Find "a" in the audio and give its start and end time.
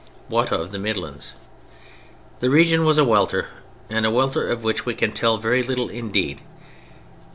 2.97-3.05, 4.03-4.09